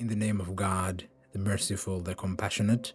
In 0.00 0.08
the 0.08 0.16
name 0.16 0.40
of 0.40 0.56
God, 0.56 1.04
the 1.34 1.38
merciful, 1.38 2.00
the 2.00 2.14
compassionate. 2.14 2.94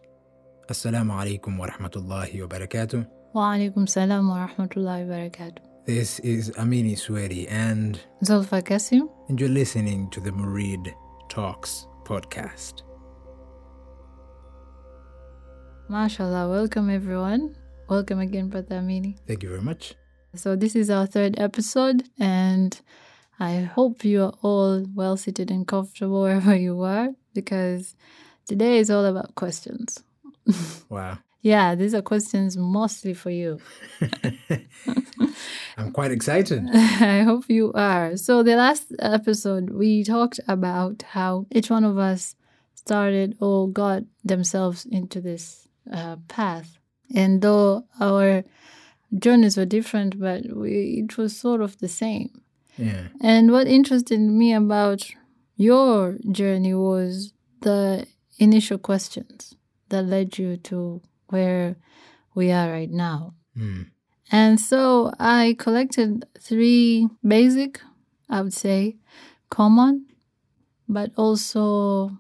Assalamu 0.70 1.12
alaikum 1.14 1.56
wa 1.56 1.68
rahmatullahi 1.68 2.42
wa 2.42 2.48
barakatuh. 2.48 3.06
Wa 3.32 3.54
alaikum 3.54 3.88
salam 3.88 4.28
wa 4.28 4.48
rahmatullahi 4.48 5.08
wa 5.08 5.16
barakatuh. 5.16 5.60
This 5.86 6.18
is 6.22 6.50
Amini 6.58 6.94
Swedi, 6.94 7.46
and, 7.48 8.02
Zulfa 8.24 8.66
Kasim. 8.66 9.08
and 9.30 9.40
you're 9.40 9.50
listening 9.50 10.10
to 10.10 10.20
the 10.20 10.32
Murid 10.32 10.92
Talks 11.30 11.86
podcast. 12.06 12.82
MashaAllah. 15.92 16.50
Welcome, 16.50 16.90
everyone. 16.90 17.56
Welcome 17.88 18.20
again, 18.20 18.50
Brother 18.50 18.78
Amini. 18.78 19.16
Thank 19.28 19.44
you 19.44 19.50
very 19.50 19.62
much. 19.62 19.94
So, 20.34 20.56
this 20.56 20.76
is 20.76 20.90
our 20.90 21.06
third 21.06 21.36
episode, 21.38 22.02
and 22.20 22.82
I 23.40 23.62
hope 23.62 24.06
you 24.06 24.24
are 24.24 24.34
all 24.42 24.86
well 24.94 25.18
seated 25.18 25.52
and 25.52 25.68
comfortable 25.68 26.22
wherever 26.22 26.56
you 26.56 26.82
are 26.82 27.10
because 27.34 27.96
today 28.48 28.78
is 28.78 28.90
all 28.90 29.06
about 29.06 29.36
questions. 29.36 30.04
Wow. 30.90 31.18
Yeah, 31.42 31.76
these 31.76 31.94
are 31.94 32.02
questions 32.02 32.58
mostly 32.58 33.14
for 33.14 33.30
you. 33.30 33.60
I'm 35.78 35.92
quite 35.92 36.12
excited. 36.12 36.68
I 36.74 37.22
hope 37.22 37.46
you 37.50 37.72
are. 37.74 38.18
So, 38.18 38.42
the 38.42 38.56
last 38.56 38.92
episode, 38.98 39.70
we 39.70 40.04
talked 40.04 40.40
about 40.48 41.04
how 41.04 41.46
each 41.52 41.70
one 41.70 41.84
of 41.84 42.00
us 42.00 42.36
started 42.74 43.38
or 43.40 43.70
got 43.70 44.04
themselves 44.24 44.86
into 44.86 45.22
this 45.22 45.68
uh, 45.92 46.16
path. 46.28 46.80
And 47.14 47.42
though 47.44 47.86
our 48.00 48.44
journeys 49.18 49.58
were 49.58 49.66
different, 49.66 50.20
but 50.20 50.46
we, 50.56 51.04
it 51.04 51.16
was 51.16 51.38
sort 51.38 51.62
of 51.62 51.78
the 51.78 51.88
same. 51.88 52.42
Yeah. 52.78 53.08
And 53.22 53.52
what 53.52 53.68
interested 53.68 54.20
me 54.20 54.54
about 54.54 55.10
your 55.56 56.18
journey 56.32 56.74
was 56.74 57.34
the 57.62 58.06
initial 58.38 58.78
questions 58.78 59.56
that 59.90 60.04
led 60.04 60.38
you 60.38 60.58
to 60.58 61.02
where 61.30 61.78
we 62.34 62.52
are 62.52 62.70
right 62.72 62.92
now. 62.92 63.34
Mm. 63.58 63.88
And 64.32 64.60
so 64.60 65.12
I 65.20 65.56
collected 65.58 66.26
three 66.40 67.08
basic, 67.26 67.82
I 68.30 68.42
would 68.42 68.54
say, 68.54 68.98
common, 69.50 70.08
but 70.90 71.12
also 71.16 72.12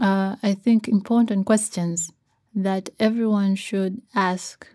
uh, 0.00 0.36
I 0.42 0.54
think 0.54 0.88
important 0.88 1.46
questions 1.46 2.12
that 2.54 2.90
everyone 2.98 3.56
should 3.56 4.00
ask 4.14 4.66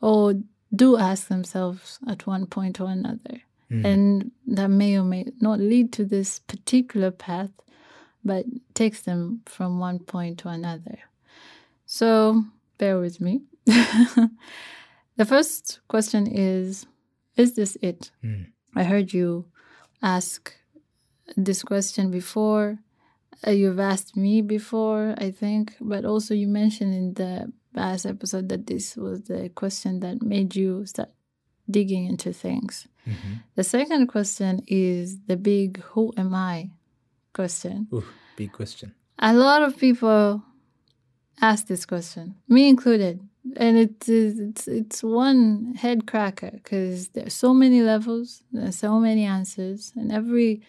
or 0.00 0.34
do 0.74 0.96
ask 0.96 1.28
themselves 1.28 1.98
at 2.06 2.26
one 2.26 2.46
point 2.46 2.80
or 2.80 2.90
another. 2.90 3.42
Mm. 3.70 3.84
And 3.84 4.30
that 4.46 4.68
may 4.68 4.96
or 4.98 5.04
may 5.04 5.26
not 5.40 5.58
lead 5.58 5.92
to 5.94 6.04
this 6.04 6.38
particular 6.38 7.10
path, 7.10 7.50
but 8.24 8.46
takes 8.74 9.02
them 9.02 9.42
from 9.46 9.78
one 9.78 9.98
point 9.98 10.38
to 10.40 10.48
another. 10.48 10.98
So 11.86 12.44
bear 12.78 12.98
with 12.98 13.20
me. 13.20 13.42
the 13.66 15.24
first 15.26 15.80
question 15.88 16.26
is 16.26 16.86
Is 17.36 17.54
this 17.54 17.76
it? 17.82 18.10
Mm. 18.22 18.46
I 18.76 18.84
heard 18.84 19.12
you 19.12 19.46
ask 20.02 20.54
this 21.36 21.62
question 21.62 22.10
before. 22.10 22.78
Uh, 23.46 23.50
you've 23.50 23.80
asked 23.80 24.16
me 24.16 24.42
before, 24.42 25.14
I 25.18 25.30
think, 25.30 25.76
but 25.80 26.04
also 26.04 26.34
you 26.34 26.48
mentioned 26.48 26.94
in 26.94 27.14
the 27.14 27.52
past 27.74 28.06
episode 28.06 28.48
that 28.48 28.66
this 28.66 28.96
was 28.96 29.22
the 29.22 29.50
question 29.50 30.00
that 30.00 30.22
made 30.22 30.54
you 30.54 30.86
start 30.86 31.10
digging 31.70 32.06
into 32.06 32.32
things. 32.32 32.86
Mhm. 33.06 33.42
The 33.54 33.64
second 33.64 34.06
question 34.08 34.62
is 34.66 35.18
the 35.26 35.36
big 35.36 35.80
who 35.82 36.12
am 36.16 36.34
I 36.34 36.70
question. 37.32 37.88
Ooh, 37.92 38.04
big 38.36 38.52
question. 38.52 38.94
A 39.18 39.34
lot 39.34 39.62
of 39.62 39.76
people 39.78 40.42
ask 41.40 41.66
this 41.66 41.84
question, 41.86 42.34
me 42.48 42.68
included, 42.68 43.20
and 43.56 43.76
it 43.76 44.08
is 44.08 44.38
it's 44.38 44.68
it's 44.68 45.02
one 45.02 45.74
head 45.76 46.06
cracker 46.06 46.50
because 46.52 47.08
there's 47.08 47.34
so 47.34 47.52
many 47.52 47.82
levels, 47.82 48.42
there's 48.52 48.78
so 48.78 48.98
many 48.98 49.24
answers, 49.24 49.92
and 49.96 50.10
every 50.12 50.62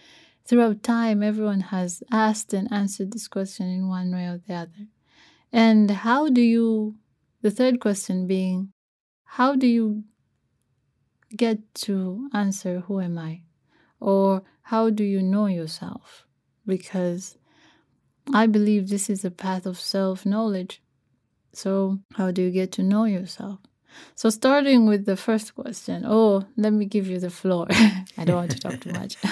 throughout 0.45 0.83
time, 0.83 1.23
everyone 1.23 1.62
has 1.62 2.03
asked 2.12 2.53
and 2.53 2.72
answered 2.72 3.12
this 3.12 3.27
question 3.27 3.67
in 3.67 3.88
one 3.88 4.12
way 4.12 4.25
or 4.27 4.39
the 4.47 4.53
other. 4.53 4.88
And 5.51 5.89
how 5.89 6.29
do 6.29 6.41
you? 6.41 6.95
The 7.41 7.51
third 7.51 7.79
question 7.79 8.25
being, 8.27 8.72
how 9.23 9.56
do 9.56 9.67
you 9.67 10.03
get 11.35 11.59
to 11.85 12.29
answer 12.34 12.81
who 12.81 13.00
am 13.00 13.18
I, 13.18 13.41
or 14.00 14.44
how 14.63 14.90
do 14.90 15.03
you 15.03 15.22
know 15.22 15.47
yourself? 15.47 16.25
Because 16.66 17.38
I 18.34 18.47
believe 18.47 18.90
this 18.90 19.09
is 19.09 19.23
a 19.23 19.31
path 19.31 19.66
of 19.66 19.79
self 19.79 20.25
knowledge. 20.25 20.81
So, 21.53 22.00
how 22.16 22.31
do 22.31 22.41
you 22.41 22.51
get 22.51 22.72
to 22.74 22.84
know 22.84 23.06
yourself? 23.06 23.59
So, 24.16 24.29
starting 24.29 24.88
with 24.88 25.06
the 25.06 25.16
first 25.16 25.56
question, 25.56 26.03
oh, 26.06 26.45
let 26.57 26.74
me 26.74 26.85
give 26.85 27.07
you 27.07 27.19
the 27.19 27.29
floor. 27.29 27.68
I 28.18 28.25
don't 28.25 28.35
want 28.35 28.51
to 28.51 28.59
talk 28.59 28.79
too 28.81 28.91
much. 28.91 29.18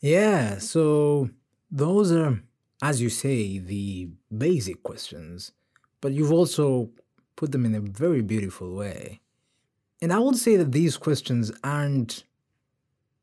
Yeah, 0.00 0.58
so 0.58 1.28
those 1.72 2.12
are, 2.12 2.40
as 2.80 3.02
you 3.02 3.10
say, 3.10 3.58
the 3.58 4.08
basic 4.36 4.82
questions, 4.84 5.50
but 6.00 6.12
you've 6.12 6.32
also 6.32 6.90
put 7.34 7.50
them 7.50 7.64
in 7.64 7.74
a 7.74 7.80
very 7.80 8.22
beautiful 8.22 8.74
way. 8.74 9.20
And 10.00 10.12
I 10.12 10.18
would 10.18 10.36
say 10.36 10.56
that 10.56 10.72
these 10.72 10.96
questions 10.96 11.52
aren't 11.64 12.24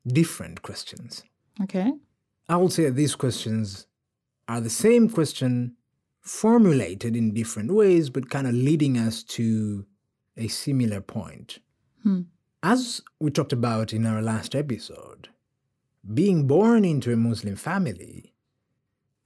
different 0.06 0.62
questions. 0.62 1.24
okay. 1.62 1.92
I 2.48 2.56
would 2.56 2.72
say 2.72 2.84
that 2.84 2.94
these 2.94 3.16
questions 3.16 3.86
are 4.46 4.60
the 4.60 4.70
same 4.70 5.08
question 5.08 5.74
formulated 6.20 7.16
in 7.16 7.34
different 7.34 7.72
ways, 7.72 8.10
but 8.10 8.30
kind 8.30 8.46
of 8.46 8.54
leading 8.54 8.96
us 8.98 9.22
to 9.24 9.84
a 10.36 10.48
similar 10.48 11.00
point. 11.00 11.58
Hmm. 12.02 12.22
As 12.62 13.00
we 13.20 13.30
talked 13.30 13.52
about 13.52 13.92
in 13.92 14.06
our 14.06 14.22
last 14.22 14.54
episode, 14.54 15.28
being 16.14 16.46
born 16.46 16.84
into 16.84 17.12
a 17.12 17.16
Muslim 17.16 17.56
family, 17.56 18.32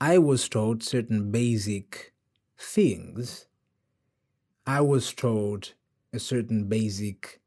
I 0.00 0.18
was 0.18 0.48
taught 0.48 0.82
certain 0.82 1.30
basic 1.30 2.12
things. 2.58 3.46
I 4.66 4.80
was 4.80 5.12
taught 5.12 5.74
a 6.12 6.18
certain 6.18 6.64
basic 6.64 7.39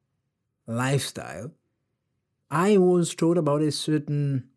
lifestyle. 0.67 1.51
I 2.51 2.77
was 2.77 3.15
taught 3.15 3.37
about 3.37 3.61
a 3.61 3.71
certain 3.71 4.49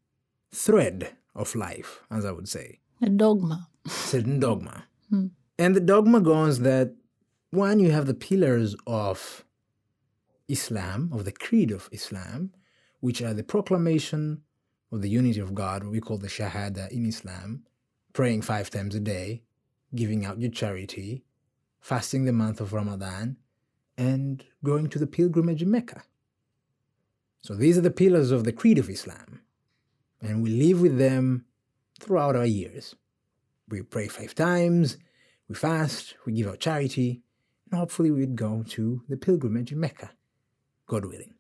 thread 0.53 1.17
of 1.35 1.55
life, 1.55 2.03
as 2.11 2.25
I 2.25 2.33
would 2.33 2.49
say, 2.49 2.81
A 3.03 3.09
dogma. 3.09 3.69
certain 3.87 4.41
dogma. 4.41 4.85
Hmm. 5.11 5.27
And 5.59 5.75
the 5.75 5.81
dogma 5.81 6.21
goes 6.21 6.61
that 6.61 6.95
one, 7.51 7.79
you 7.81 7.91
have 7.91 8.07
the 8.07 8.15
pillars 8.15 8.75
of 8.87 9.45
Islam, 10.49 11.11
of 11.13 11.25
the 11.25 11.33
creed 11.33 11.71
of 11.71 11.89
Islam, 11.93 12.53
which 13.01 13.23
are 13.23 13.35
the 13.35 13.43
proclamation 13.45 14.43
of 14.93 15.03
the 15.03 15.09
unity 15.09 15.41
of 15.41 15.55
God, 15.55 15.83
what 15.83 15.93
we 15.93 16.01
call 16.01 16.19
the 16.19 16.29
Shahada 16.29 16.91
in 16.91 17.07
Islam, 17.07 17.65
praying 18.13 18.43
five 18.43 18.71
times 18.71 18.95
a 18.95 19.01
day, 19.01 19.43
giving 19.95 20.25
out 20.25 20.41
your 20.41 20.51
charity, 20.51 21.25
fasting 21.81 22.25
the 22.25 22.33
month 22.33 22.61
of 22.61 22.73
Ramadan, 22.73 23.37
and 23.97 24.45
going 24.63 24.89
to 24.89 24.99
the 24.99 25.07
pilgrimage 25.07 25.63
in 25.63 25.71
Mecca. 25.71 26.03
So 27.41 27.55
these 27.55 27.79
are 27.79 27.83
the 27.83 27.91
pillars 27.91 28.31
of 28.31 28.45
the 28.45 28.53
creed 28.53 28.79
of 28.79 28.91
Islam. 28.91 29.41
And 30.21 30.43
we 30.43 30.51
live 30.51 30.81
with 30.81 30.99
them 30.99 31.45
throughout 32.01 32.37
our 32.37 32.47
years. 32.47 32.95
We 33.69 33.83
pray 33.83 34.09
five 34.09 34.35
times, 34.35 34.97
we 35.49 35.55
fast, 35.55 36.15
we 36.25 36.33
give 36.33 36.49
out 36.49 36.61
charity, 36.61 37.23
and 37.71 37.79
hopefully 37.79 38.11
we'd 38.11 38.37
go 38.37 38.65
to 38.71 39.03
the 39.09 39.17
pilgrimage 39.17 39.73
in 39.73 39.81
Mecca, 39.81 40.11
God 40.87 41.05
willing. 41.05 41.35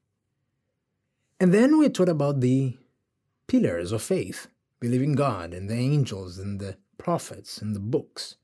And 1.38 1.52
then 1.52 1.78
we're 1.78 1.88
taught 1.90 2.08
about 2.08 2.40
the 2.40 2.76
pillars 3.46 3.92
of 3.92 4.02
faith, 4.02 4.48
believing 4.80 5.14
God 5.14 5.52
and 5.52 5.68
the 5.68 5.74
angels 5.74 6.38
and 6.38 6.60
the 6.60 6.76
prophets 6.98 7.58
and 7.58 7.74
the 7.74 7.80
books, 7.80 8.36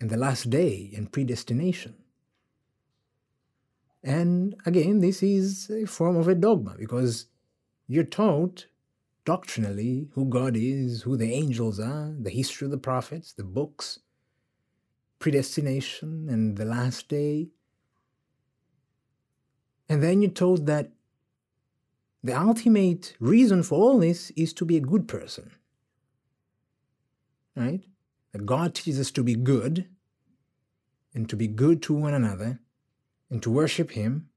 and 0.00 0.10
the 0.10 0.16
last 0.16 0.50
day 0.50 0.92
and 0.96 1.12
predestination. 1.12 1.97
And 4.02 4.54
again, 4.64 5.00
this 5.00 5.22
is 5.22 5.70
a 5.70 5.86
form 5.86 6.16
of 6.16 6.28
a 6.28 6.34
dogma 6.34 6.76
because 6.78 7.26
you're 7.86 8.04
taught 8.04 8.66
doctrinally 9.24 10.08
who 10.14 10.24
God 10.26 10.56
is, 10.56 11.02
who 11.02 11.16
the 11.16 11.32
angels 11.32 11.80
are, 11.80 12.14
the 12.18 12.30
history 12.30 12.66
of 12.66 12.70
the 12.70 12.78
prophets, 12.78 13.32
the 13.32 13.44
books, 13.44 13.98
predestination, 15.18 16.28
and 16.28 16.56
the 16.56 16.64
last 16.64 17.08
day. 17.08 17.48
And 19.88 20.02
then 20.02 20.22
you're 20.22 20.30
told 20.30 20.66
that 20.66 20.90
the 22.22 22.38
ultimate 22.38 23.14
reason 23.20 23.62
for 23.62 23.80
all 23.80 23.98
this 23.98 24.30
is 24.30 24.52
to 24.54 24.64
be 24.64 24.76
a 24.76 24.80
good 24.80 25.08
person. 25.08 25.50
Right? 27.56 27.84
That 28.32 28.46
God 28.46 28.74
teaches 28.74 29.00
us 29.00 29.10
to 29.12 29.22
be 29.22 29.34
good 29.34 29.88
and 31.14 31.28
to 31.28 31.36
be 31.36 31.48
good 31.48 31.82
to 31.82 31.94
one 31.94 32.14
another 32.14 32.60
and 33.30 33.42
to 33.42 33.50
worship 33.50 33.92
Him. 33.92 34.28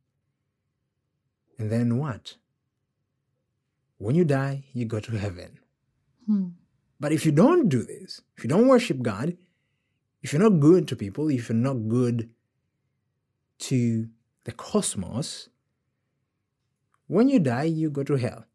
And 1.58 1.72
then 1.72 1.98
what? 1.98 2.36
When 3.98 4.16
you 4.16 4.26
die, 4.26 4.64
you 4.74 4.86
go 4.86 5.00
to 5.00 5.12
heaven. 5.18 5.60
Hmm. 6.26 6.48
But 7.00 7.12
if 7.12 7.26
you 7.26 7.32
don't 7.32 7.70
do 7.70 7.84
this, 7.84 8.22
if 8.38 8.44
you 8.44 8.50
don't 8.50 8.68
worship 8.68 9.02
God, 9.02 9.38
if 10.22 10.34
you're 10.34 10.42
not 10.42 10.60
good 10.60 10.88
to 10.88 10.96
people, 10.96 11.30
if 11.30 11.50
you're 11.50 11.58
not 11.58 11.88
good 11.88 12.30
to 13.60 14.08
the 14.44 14.52
cosmos, 14.52 15.50
when 17.08 17.28
you 17.28 17.40
die, 17.40 17.64
you 17.64 17.90
go 17.90 18.04
to 18.04 18.16
hell. 18.16 18.46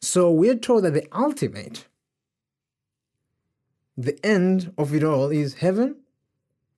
So 0.00 0.30
we're 0.30 0.54
told 0.54 0.84
that 0.84 0.94
the 0.94 1.06
ultimate, 1.12 1.86
the 3.96 4.18
end 4.24 4.72
of 4.78 4.94
it 4.94 5.02
all 5.02 5.30
is 5.30 5.54
heaven 5.54 5.96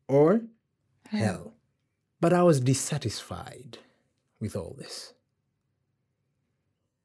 or 0.08 0.42
hell. 1.08 1.54
But 2.20 2.32
I 2.32 2.42
was 2.42 2.60
dissatisfied 2.60 3.78
with 4.40 4.54
all 4.54 4.74
this. 4.78 5.14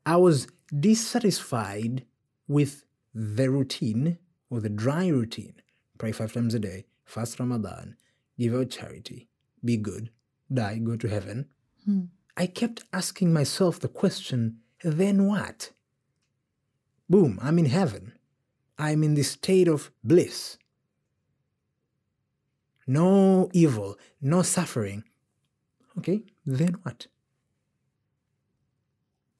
I 0.05 0.17
was 0.17 0.47
dissatisfied 0.77 2.05
with 2.47 2.83
the 3.13 3.49
routine 3.49 4.17
or 4.49 4.59
the 4.59 4.69
dry 4.69 5.07
routine. 5.07 5.55
Pray 5.97 6.11
five 6.11 6.33
times 6.33 6.53
a 6.53 6.59
day, 6.59 6.85
fast 7.05 7.39
Ramadan, 7.39 7.95
give 8.37 8.53
out 8.53 8.69
charity, 8.69 9.29
be 9.63 9.77
good, 9.77 10.09
die, 10.53 10.77
go 10.79 10.97
to 10.97 11.07
heaven. 11.07 11.47
Hmm. 11.85 12.05
I 12.37 12.47
kept 12.47 12.83
asking 12.91 13.31
myself 13.31 13.79
the 13.79 13.87
question, 13.87 14.57
then 14.83 15.25
what? 15.25 15.71
Boom, 17.09 17.39
I'm 17.41 17.57
in 17.57 17.65
heaven. 17.65 18.13
I'm 18.77 19.03
in 19.03 19.13
this 19.13 19.31
state 19.31 19.69
of 19.69 19.91
bliss. 20.03 20.57
No 22.87 23.49
evil, 23.53 23.97
no 24.21 24.41
suffering. 24.41 25.03
Okay, 25.97 26.23
then 26.45 26.77
what? 26.83 27.07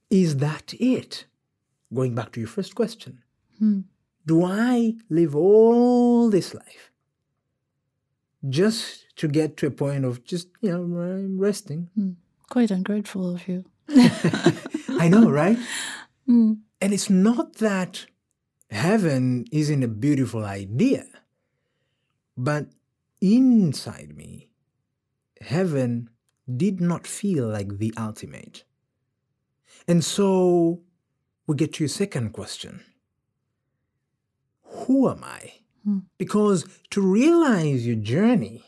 Is 0.09 0.38
that 0.38 0.74
it? 0.80 1.25
Going 1.94 2.15
back 2.15 2.31
to 2.33 2.39
your 2.39 2.50
first 2.50 2.75
question. 2.75 3.21
Hmm. 3.59 3.81
Do 4.25 4.44
I 4.44 4.95
live 5.09 5.36
all 5.36 6.30
this 6.30 6.53
life 6.53 6.92
just 8.50 9.06
to 9.18 9.27
get 9.27 9.57
to 9.57 9.68
a 9.68 9.71
point 9.71 10.06
of 10.06 10.24
just, 10.24 10.48
you 10.62 10.71
know, 10.71 10.81
I'm 10.81 11.39
resting? 11.39 11.89
Hmm. 11.95 12.12
Quite 12.50 12.71
ungrateful 12.71 13.36
of 13.36 13.48
you. 13.48 13.65
I 13.89 15.07
know, 15.09 15.30
right? 15.30 15.57
Hmm. 16.25 16.53
And 16.81 16.91
it's 16.91 17.07
not 17.07 17.57
that 17.57 18.07
heaven 18.71 19.45
isn't 19.51 19.83
a 19.83 19.88
beautiful 19.88 20.44
idea, 20.44 21.06
but 22.36 22.69
inside 23.33 24.16
me, 24.16 24.50
heaven 25.42 26.10
did 26.56 26.80
not 26.80 27.07
feel 27.07 27.48
like 27.48 27.77
the 27.77 27.94
ultimate. 27.98 28.63
And 29.88 30.04
so 30.04 30.81
we 31.48 31.56
get 31.56 31.74
to 31.74 31.83
your 31.83 31.89
second 31.89 32.31
question 32.33 32.83
Who 34.63 35.10
am 35.10 35.24
I? 35.24 35.54
Hmm. 35.83 36.00
Because 36.18 36.66
to 36.92 37.01
realize 37.01 37.86
your 37.86 37.95
journey, 37.95 38.63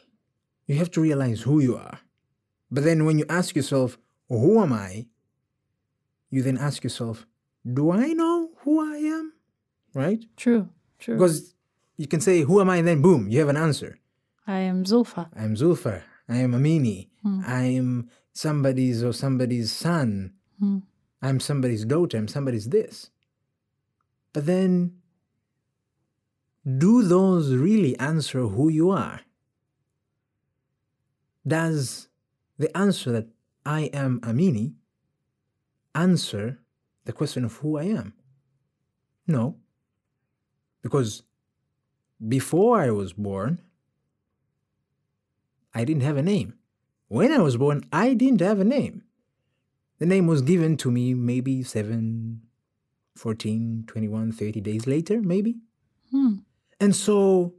you 0.66 0.76
have 0.76 0.92
to 0.92 1.02
realize 1.02 1.42
who 1.42 1.60
you 1.60 1.76
are. 1.78 2.00
But 2.70 2.84
then 2.84 3.06
when 3.06 3.18
you 3.18 3.26
ask 3.30 3.56
yourself, 3.56 3.98
Who 4.30 4.62
am 4.62 4.74
I? 4.74 5.08
you 6.30 6.44
then 6.44 6.58
ask 6.58 6.84
yourself, 6.84 7.26
Do 7.66 7.92
I 7.92 8.08
know 8.14 8.52
who 8.60 8.82
I 8.82 8.98
am? 8.98 9.34
Right? 9.94 10.26
True, 10.36 10.70
true. 11.00 11.16
Because 11.16 11.54
you 11.96 12.08
can 12.08 12.22
say, 12.22 12.42
Who 12.42 12.60
am 12.60 12.70
I? 12.70 12.78
And 12.78 12.88
then 12.88 13.02
boom, 13.02 13.30
you 13.30 13.40
have 13.40 13.50
an 13.50 13.58
answer. 13.58 14.00
I 14.48 14.60
am 14.60 14.86
Zulfa. 14.86 15.28
I'm 15.36 15.56
Zulfa. 15.56 16.02
I 16.30 16.38
am 16.38 16.54
Amini. 16.54 17.10
Hmm. 17.22 17.42
I 17.46 17.64
am 17.64 18.10
somebody's 18.32 19.04
or 19.04 19.12
somebody's 19.12 19.72
son. 19.74 20.34
Hmm. 20.60 20.80
I'm 21.22 21.42
somebody's 21.42 21.84
daughter. 21.84 22.18
I'm 22.18 22.30
somebody's 22.30 22.70
this. 22.70 23.10
But 24.32 24.46
then, 24.46 24.94
do 26.78 27.04
those 27.04 27.54
really 27.54 27.98
answer 28.00 28.42
who 28.42 28.70
you 28.70 28.90
are? 28.90 29.22
Does 31.46 32.08
the 32.58 32.76
answer 32.76 33.12
that 33.12 33.28
I 33.66 33.82
am 33.94 34.22
Amini 34.22 34.76
answer 35.94 36.60
the 37.06 37.14
question 37.14 37.44
of 37.44 37.58
who 37.58 37.78
I 37.78 37.84
am? 37.84 38.14
No. 39.28 39.58
Because 40.82 41.24
before 42.26 42.80
I 42.80 42.92
was 42.92 43.14
born, 43.14 43.62
I 45.74 45.84
didn't 45.84 46.04
have 46.04 46.18
a 46.18 46.24
name. 46.24 46.56
When 47.08 47.32
I 47.32 47.40
was 47.40 47.58
born, 47.58 47.84
I 47.92 48.14
didn't 48.14 48.42
have 48.42 48.60
a 48.60 48.66
name. 48.66 49.04
The 50.00 50.06
name 50.06 50.28
was 50.28 50.42
given 50.42 50.78
to 50.78 50.92
me 50.92 51.14
maybe 51.14 51.64
7, 51.64 52.42
14, 53.16 53.84
21, 53.88 54.32
30 54.32 54.62
days 54.62 54.88
later, 54.88 55.22
maybe. 55.22 55.56
Hmm. 56.12 56.36
And 56.80 56.96
so 56.96 57.54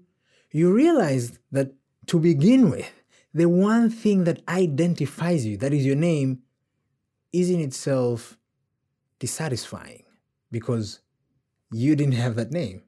you 0.50 0.72
realize 0.72 1.38
that 1.50 1.72
to 2.06 2.18
begin 2.18 2.70
with, 2.70 2.90
the 3.34 3.46
one 3.46 3.90
thing 3.90 4.24
that 4.24 4.42
identifies 4.48 5.46
you, 5.46 5.56
that 5.58 5.72
is 5.72 5.84
your 5.84 5.96
name, 5.96 6.42
is 7.32 7.50
in 7.50 7.60
itself 7.60 8.38
dissatisfying 9.18 10.04
because 10.50 11.00
you 11.70 11.94
didn't 11.94 12.14
have 12.14 12.36
that 12.36 12.52
name. 12.52 12.82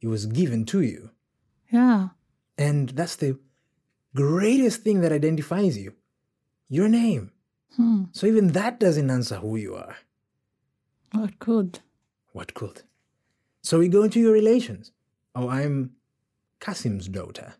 It 0.00 0.08
was 0.08 0.26
given 0.26 0.64
to 0.66 0.80
you. 0.80 1.10
Yeah. 1.70 2.08
And 2.58 2.90
that's 2.90 3.16
the 3.16 3.38
greatest 4.14 4.82
thing 4.82 5.00
that 5.00 5.12
identifies 5.12 5.76
you 5.76 5.94
your 6.68 6.88
name. 6.88 7.30
Hmm. 7.76 8.04
So 8.12 8.26
even 8.26 8.48
that 8.48 8.80
doesn't 8.80 9.10
answer 9.10 9.36
who 9.36 9.56
you 9.56 9.74
are. 9.74 9.96
What 11.12 11.38
could? 11.38 11.80
What 12.32 12.54
could? 12.54 12.82
So 13.62 13.78
we 13.78 13.88
go 13.88 14.02
into 14.02 14.20
your 14.20 14.32
relations. 14.32 14.92
Oh, 15.34 15.48
I'm 15.48 15.92
Kasim's 16.60 17.08
daughter. 17.08 17.54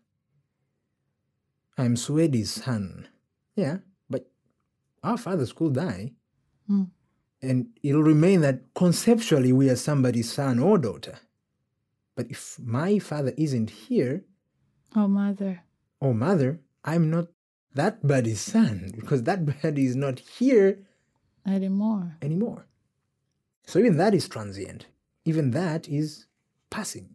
I'm 1.77 1.95
Swedi's 1.95 2.51
son. 2.51 3.07
Yeah, 3.55 3.77
but 4.09 4.29
our 5.03 5.17
fathers 5.17 5.53
could 5.53 5.73
die. 5.73 6.13
Hmm. 6.67 6.83
And 7.41 7.67
it'll 7.83 8.03
remain 8.03 8.41
that 8.41 8.73
conceptually 8.73 9.51
we 9.53 9.69
are 9.69 9.75
somebody's 9.75 10.31
son 10.31 10.59
or 10.59 10.77
daughter. 10.77 11.19
But 12.15 12.27
if 12.31 12.57
my 12.59 12.99
father 12.99 13.33
isn't 13.37 13.69
here, 13.69 14.23
Oh, 14.95 15.07
mother. 15.09 15.61
Or 15.99 16.13
mother, 16.13 16.59
I'm 16.83 17.09
not 17.09 17.27
that 17.73 18.05
buddy's 18.05 18.41
son 18.41 18.91
because 18.95 19.23
that 19.23 19.45
buddy 19.61 19.85
is 19.85 19.95
not 19.95 20.19
here 20.19 20.79
Anymore. 21.45 22.17
anymore. 22.21 22.67
So 23.65 23.79
even 23.79 23.97
that 23.97 24.13
is 24.13 24.27
transient. 24.27 24.87
Even 25.25 25.51
that 25.51 25.87
is 25.87 26.27
passing. 26.69 27.09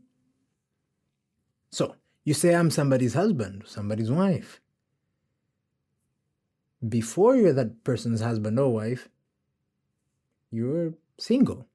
So 1.71 1.95
you 2.25 2.35
say, 2.35 2.55
I'm 2.55 2.71
somebody's 2.71 3.15
husband, 3.15 3.63
somebody's 3.67 4.11
wife. 4.11 4.61
Before 6.87 7.37
you're 7.37 7.53
that 7.53 7.85
person's 7.85 8.21
husband 8.21 8.59
or 8.59 8.73
wife, 8.73 9.09
you're 10.51 10.95
single. 11.19 11.67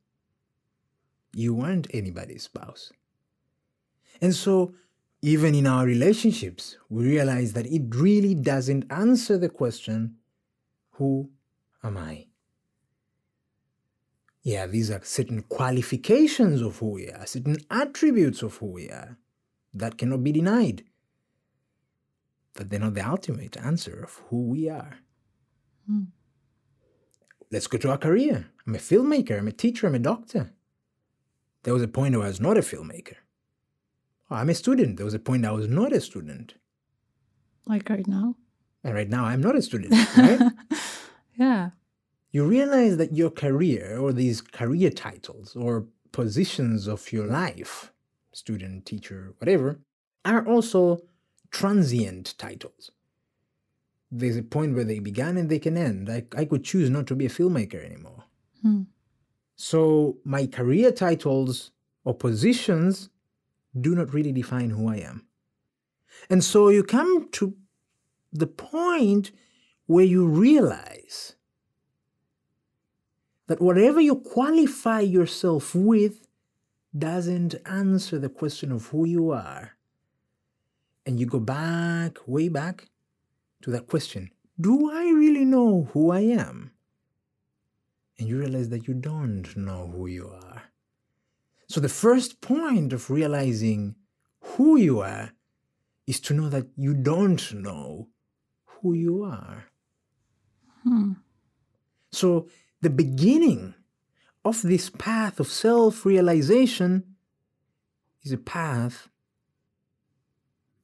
You 1.34 1.54
weren't 1.54 1.88
anybody's 1.94 2.44
spouse. 2.44 2.92
And 4.22 4.34
so, 4.34 4.74
even 5.26 5.56
in 5.56 5.66
our 5.66 5.88
relationships, 5.88 6.78
we 6.88 7.04
realize 7.04 7.54
that 7.54 7.66
it 7.66 7.96
really 7.96 8.36
doesn't 8.36 8.86
answer 8.92 9.40
the 9.40 9.50
question, 9.50 10.18
Who 10.92 11.32
am 11.84 11.98
I? 11.98 12.28
Yeah, 14.44 14.68
these 14.68 14.92
are 14.92 15.02
certain 15.04 15.42
qualifications 15.42 16.62
of 16.62 16.78
who 16.78 16.92
we 16.92 17.10
are, 17.10 17.26
certain 17.26 17.58
attributes 17.72 18.44
of 18.44 18.58
who 18.58 18.68
we 18.68 18.92
are 18.92 19.18
that 19.74 19.98
cannot 19.98 20.24
be 20.24 20.32
denied. 20.32 20.84
But 22.54 22.70
they're 22.70 22.80
not 22.80 22.94
the 22.94 23.10
ultimate 23.10 23.58
answer 23.58 24.04
of 24.04 24.22
who 24.30 24.44
we 24.50 24.70
are. 24.70 25.00
Hmm. 25.88 26.04
Let's 27.52 27.66
go 27.66 27.80
to 27.80 27.90
our 27.90 27.98
career. 27.98 28.52
I'm 28.68 28.76
a 28.76 28.78
filmmaker, 28.78 29.40
I'm 29.40 29.48
a 29.48 29.52
teacher, 29.52 29.88
I'm 29.88 29.96
a 29.96 30.00
doctor. 30.14 30.52
There 31.64 31.74
was 31.74 31.82
a 31.82 31.88
point 31.88 32.14
where 32.16 32.26
I 32.26 32.28
was 32.28 32.40
not 32.40 32.60
a 32.60 32.62
filmmaker. 32.62 33.16
I'm 34.30 34.50
a 34.50 34.56
student. 34.56 34.98
There 34.98 35.06
was 35.06 35.14
a 35.14 35.20
point 35.20 35.46
I 35.46 35.52
was 35.52 35.68
not 35.68 35.94
a 35.94 36.02
student. 36.02 36.56
Like 37.68 37.90
right 37.90 38.08
now? 38.08 38.36
And 38.84 38.94
right 38.94 39.10
now 39.10 39.26
I'm 39.26 39.42
not 39.42 39.56
a 39.56 39.62
student, 39.62 39.94
right? 40.18 40.40
Yeah. 41.38 41.72
you 42.32 42.48
realize 42.48 42.96
that 42.96 43.14
your 43.14 43.30
career 43.30 43.98
or 44.00 44.14
these 44.14 44.40
career 44.40 44.90
titles 44.90 45.54
or 45.54 45.88
positions 46.14 46.88
of 46.88 47.12
your 47.12 47.28
life, 47.28 47.92
student, 48.32 48.86
teacher, 48.86 49.34
whatever, 49.40 49.82
are 50.24 50.48
also 50.48 51.02
transient 51.52 52.38
titles. 52.38 52.92
There's 54.10 54.38
a 54.38 54.44
point 54.44 54.76
where 54.76 54.86
they 54.86 55.00
began 55.00 55.36
and 55.36 55.50
they 55.50 55.60
can 55.60 55.76
end. 55.76 56.10
I, 56.10 56.24
I 56.38 56.46
could 56.46 56.64
choose 56.64 56.90
not 56.90 57.06
to 57.08 57.16
be 57.16 57.26
a 57.26 57.30
filmmaker 57.30 57.84
anymore. 57.84 58.24
Hmm. 58.62 58.84
So 59.58 60.20
my 60.24 60.48
career 60.48 60.94
titles 60.94 61.72
or 62.06 62.14
positions 62.14 63.10
do 63.80 63.96
not 63.96 64.14
really 64.14 64.32
define 64.32 64.72
who 64.72 64.90
I 64.90 64.98
am. 64.98 65.26
And 66.30 66.44
so 66.44 66.70
you 66.70 66.84
come 66.84 67.30
to 67.34 67.56
the 68.32 68.48
point 68.48 69.32
where 69.86 70.06
you 70.06 70.26
realize 70.26 71.36
that 73.48 73.62
whatever 73.62 74.02
you 74.02 74.16
qualify 74.16 75.02
yourself 75.02 75.76
with 75.76 76.28
doesn't 76.98 77.56
answer 77.66 78.18
the 78.18 78.30
question 78.30 78.72
of 78.72 78.88
who 78.88 79.06
you 79.06 79.32
are, 79.32 79.74
and 81.06 81.20
you 81.20 81.26
go 81.26 81.40
back, 81.40 82.18
way 82.26 82.50
back 82.50 82.90
to 83.62 83.70
that 83.72 83.88
question 83.88 84.32
Do 84.60 84.92
I 84.92 85.10
really 85.12 85.46
know 85.46 85.90
who 85.94 86.12
I 86.12 86.22
am? 86.22 86.72
And 88.18 88.28
you 88.28 88.40
realize 88.40 88.70
that 88.70 88.88
you 88.88 88.94
don't 88.94 89.56
know 89.58 89.88
who 89.88 90.08
you 90.08 90.30
are. 90.30 90.55
So, 91.68 91.80
the 91.80 91.90
first 91.90 92.42
point 92.42 92.94
of 92.94 93.10
realizing 93.10 93.96
who 94.40 94.78
you 94.78 95.00
are 95.02 95.32
is 96.06 96.20
to 96.22 96.34
know 96.34 96.50
that 96.50 96.68
you 96.76 96.94
don't 96.94 97.54
know 97.54 98.10
who 98.66 98.94
you 98.94 99.24
are. 99.24 99.66
Hmm. 100.84 101.14
So, 102.12 102.48
the 102.82 102.90
beginning 102.92 103.74
of 104.44 104.62
this 104.62 104.90
path 104.90 105.40
of 105.40 105.48
self 105.48 106.06
realization 106.06 107.16
is 108.24 108.32
a 108.32 108.38
path 108.38 109.10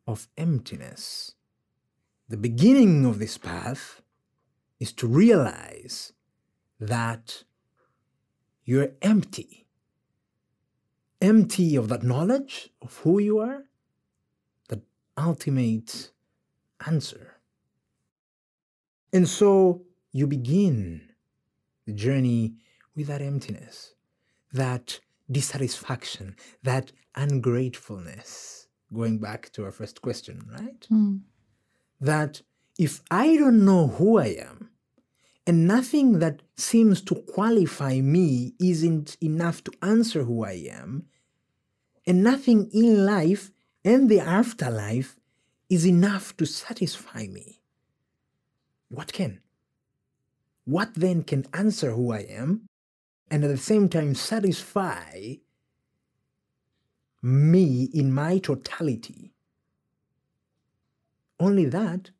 of 0.07 0.27
emptiness. 0.37 1.35
The 2.27 2.37
beginning 2.37 3.05
of 3.05 3.19
this 3.19 3.37
path 3.37 4.01
is 4.79 4.91
to 4.93 5.07
realize 5.07 6.13
that 6.79 7.43
you're 8.65 8.93
empty. 9.01 9.60
Empty 11.21 11.75
of 11.75 11.87
that 11.89 12.03
knowledge 12.03 12.69
of 12.81 12.97
who 12.97 13.19
you 13.19 13.39
are, 13.39 13.65
that 14.69 14.81
ultimate 15.17 16.11
answer. 16.87 17.35
And 19.13 19.27
so 19.27 19.83
you 20.11 20.25
begin 20.27 21.01
the 21.85 21.93
journey 21.93 22.55
with 22.95 23.07
that 23.07 23.21
emptiness, 23.21 23.93
that 24.51 24.99
dissatisfaction, 25.29 26.35
that 26.63 26.91
ungratefulness. 27.15 28.67
Going 28.93 29.19
back 29.19 29.51
to 29.53 29.63
our 29.63 29.71
first 29.71 30.01
question, 30.01 30.43
right? 30.51 30.85
Hmm. 30.89 31.17
That 32.01 32.41
if 32.77 33.01
I 33.09 33.37
don't 33.37 33.63
know 33.63 33.87
who 33.87 34.17
I 34.17 34.27
am, 34.27 34.71
and 35.47 35.67
nothing 35.67 36.19
that 36.19 36.41
seems 36.55 37.01
to 37.01 37.15
qualify 37.15 37.99
me 37.99 38.53
isn't 38.59 39.17
enough 39.21 39.63
to 39.63 39.71
answer 39.81 40.23
who 40.23 40.43
I 40.43 40.63
am, 40.71 41.07
and 42.05 42.23
nothing 42.23 42.69
in 42.71 43.05
life 43.05 43.51
and 43.83 44.09
the 44.09 44.19
afterlife 44.19 45.17
is 45.69 45.87
enough 45.87 46.35
to 46.37 46.45
satisfy 46.45 47.27
me. 47.27 47.61
What 48.89 49.13
can? 49.13 49.41
What 50.65 50.93
then 50.93 51.23
can 51.23 51.45
answer 51.53 51.91
who 51.91 52.11
I 52.11 52.19
am 52.19 52.67
and 53.29 53.43
at 53.43 53.49
the 53.49 53.57
same 53.57 53.89
time 53.89 54.13
satisfy 54.13 55.35
me 57.21 57.89
in 57.93 58.13
my 58.13 58.37
totality? 58.37 59.33
Only 61.39 61.65
that 61.65 62.11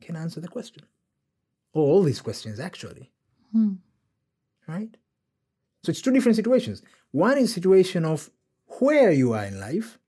can 0.00 0.14
answer 0.14 0.40
the 0.40 0.48
question. 0.48 0.84
All 1.80 2.02
these 2.02 2.20
questions, 2.20 2.60
actually. 2.60 3.10
Hmm. 3.52 3.74
Right? 4.66 4.96
So 5.82 5.90
it's 5.90 6.02
two 6.02 6.12
different 6.12 6.36
situations. 6.36 6.82
One 7.12 7.38
is 7.38 7.52
situation 7.52 8.04
of 8.04 8.30
where 8.80 9.10
you 9.10 9.32
are 9.32 9.44
in 9.44 9.58
life, 9.58 9.98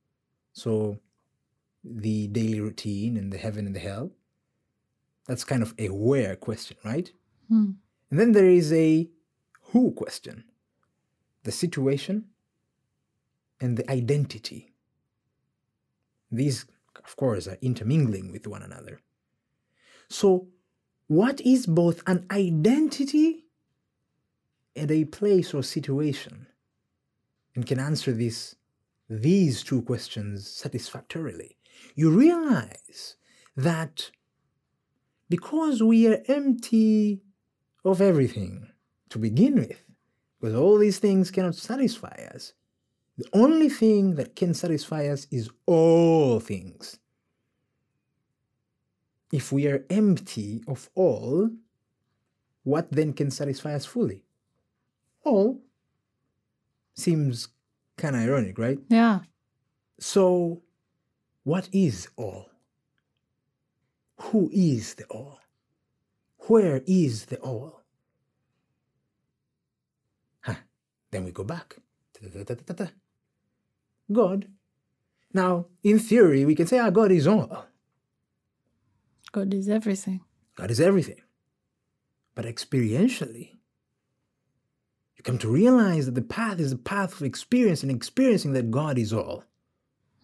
so 0.52 0.98
the 1.82 2.26
daily 2.28 2.60
routine 2.60 3.16
and 3.16 3.32
the 3.32 3.38
heaven 3.38 3.66
and 3.66 3.74
the 3.74 3.80
hell. 3.80 4.10
That's 5.26 5.44
kind 5.44 5.62
of 5.62 5.74
a 5.78 5.88
where 5.88 6.36
question, 6.36 6.76
right? 6.84 7.10
Hmm. 7.48 7.72
And 8.10 8.18
then 8.18 8.32
there 8.32 8.50
is 8.50 8.72
a 8.72 9.08
who 9.72 9.92
question 9.92 10.44
the 11.44 11.52
situation 11.52 12.26
and 13.60 13.76
the 13.76 13.90
identity. 13.90 14.72
These, 16.30 16.66
of 17.04 17.16
course, 17.16 17.46
are 17.46 17.58
intermingling 17.62 18.32
with 18.32 18.46
one 18.46 18.62
another. 18.62 19.00
So, 20.08 20.48
what 21.10 21.40
is 21.40 21.66
both 21.66 22.04
an 22.06 22.24
identity 22.30 23.46
and 24.76 24.92
a 24.92 25.04
place 25.06 25.52
or 25.52 25.60
situation? 25.60 26.46
And 27.56 27.66
can 27.66 27.80
answer 27.80 28.12
this, 28.12 28.54
these 29.08 29.64
two 29.64 29.82
questions 29.82 30.48
satisfactorily. 30.48 31.56
You 31.96 32.10
realize 32.10 33.16
that 33.56 34.12
because 35.28 35.82
we 35.82 36.06
are 36.06 36.22
empty 36.28 37.22
of 37.84 38.00
everything 38.00 38.68
to 39.08 39.18
begin 39.18 39.56
with, 39.56 39.82
because 40.40 40.54
all 40.54 40.78
these 40.78 41.00
things 41.00 41.32
cannot 41.32 41.56
satisfy 41.56 42.28
us. 42.32 42.52
The 43.18 43.26
only 43.32 43.68
thing 43.68 44.14
that 44.14 44.36
can 44.36 44.54
satisfy 44.54 45.08
us 45.08 45.26
is 45.32 45.50
all 45.66 46.38
things. 46.38 46.99
If 49.32 49.52
we 49.52 49.66
are 49.68 49.84
empty 49.90 50.62
of 50.66 50.90
all, 50.94 51.50
what 52.64 52.90
then 52.90 53.12
can 53.12 53.30
satisfy 53.30 53.74
us 53.74 53.86
fully? 53.86 54.24
All 55.24 55.60
seems 56.94 57.48
kind 57.96 58.16
of 58.16 58.22
ironic, 58.22 58.58
right? 58.58 58.78
Yeah. 58.88 59.20
So, 59.98 60.62
what 61.44 61.68
is 61.72 62.08
all? 62.16 62.50
Who 64.20 64.50
is 64.52 64.94
the 64.94 65.04
all? 65.06 65.40
Where 66.48 66.82
is 66.86 67.26
the 67.26 67.38
all? 67.38 67.82
Huh. 70.40 70.54
Then 71.10 71.24
we 71.24 71.30
go 71.30 71.44
back. 71.44 71.76
God. 74.12 74.46
Now, 75.32 75.66
in 75.82 75.98
theory, 75.98 76.44
we 76.44 76.54
can 76.54 76.66
say, 76.66 76.78
ah, 76.78 76.90
God 76.90 77.12
is 77.12 77.26
all. 77.26 77.66
God 79.32 79.54
is 79.54 79.68
everything. 79.68 80.20
God 80.56 80.70
is 80.70 80.80
everything. 80.80 81.20
But 82.34 82.44
experientially, 82.44 83.56
you 85.16 85.22
come 85.22 85.38
to 85.38 85.48
realize 85.48 86.06
that 86.06 86.14
the 86.14 86.22
path 86.22 86.58
is 86.58 86.70
the 86.70 86.78
path 86.78 87.14
of 87.14 87.22
experience 87.22 87.82
and 87.82 87.92
experiencing 87.92 88.52
that 88.54 88.70
God 88.70 88.98
is 88.98 89.12
all. 89.12 89.44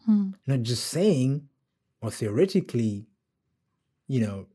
Hmm. 0.05 0.31
Not 0.47 0.63
just 0.63 0.87
saying 0.87 1.49
or 2.01 2.11
theoretically, 2.11 3.07
you 4.07 4.21
know, 4.21 4.47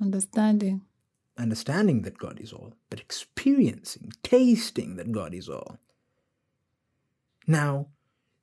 Understanding. 0.00 0.82
understanding 1.38 2.02
that 2.02 2.18
God 2.18 2.38
is 2.40 2.52
all, 2.52 2.74
but 2.90 3.00
experiencing, 3.00 4.12
tasting 4.22 4.96
that 4.96 5.10
God 5.10 5.32
is 5.34 5.48
all. 5.48 5.78
Now, 7.46 7.86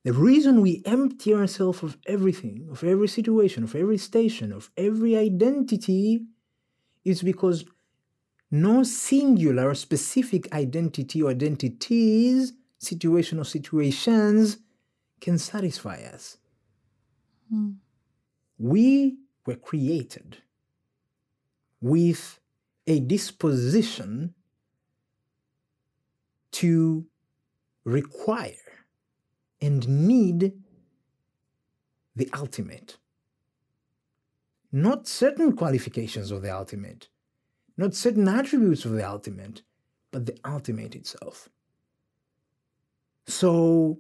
the 0.04 0.14
reason 0.14 0.62
we 0.62 0.82
empty 0.86 1.34
ourselves 1.34 1.82
of 1.82 1.98
everything, 2.06 2.68
of 2.70 2.84
every 2.84 3.08
situation, 3.08 3.64
of 3.64 3.74
every 3.76 3.98
station, 3.98 4.52
of 4.52 4.70
every 4.76 5.16
identity, 5.16 6.26
is 7.06 7.22
because 7.22 7.64
no 8.52 8.84
singular 8.84 9.70
or 9.70 9.76
specific 9.76 10.54
identity 10.54 11.24
or 11.24 11.32
identities, 11.32 12.54
situation 12.80 13.40
or 13.40 13.46
situations, 13.46 14.58
can 15.22 15.38
satisfy 15.38 16.02
us. 16.04 16.38
Hmm. 17.50 17.72
We 18.58 19.18
were 19.46 19.56
created 19.56 20.38
with 21.82 22.40
a 22.88 23.00
disposition 23.00 24.34
to 26.52 27.06
require 27.86 28.63
and 29.64 29.88
need 29.88 30.52
the 32.18 32.30
ultimate. 32.34 32.98
Not 34.74 35.08
certain 35.08 35.56
qualifications 35.56 36.32
of 36.32 36.42
the 36.42 36.54
ultimate, 36.54 37.08
not 37.78 37.96
certain 37.96 38.28
attributes 38.28 38.84
of 38.84 38.92
the 38.92 39.08
ultimate, 39.08 39.62
but 40.12 40.26
the 40.26 40.38
ultimate 40.44 40.96
itself. 40.96 41.48
So, 43.26 44.00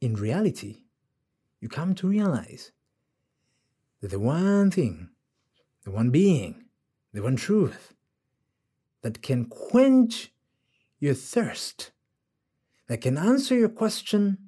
in 0.00 0.14
reality, 0.14 0.84
you 1.60 1.68
come 1.68 1.94
to 1.96 2.08
realize 2.08 2.72
that 4.00 4.10
the 4.10 4.18
one 4.18 4.70
thing, 4.70 5.10
the 5.84 5.90
one 5.90 6.08
being, 6.08 6.64
the 7.12 7.22
one 7.22 7.36
truth 7.36 7.92
that 9.02 9.20
can 9.20 9.44
quench 9.44 10.32
your 11.00 11.14
thirst, 11.14 11.90
that 12.88 13.02
can 13.02 13.18
answer 13.18 13.54
your 13.54 13.68
question 13.68 14.45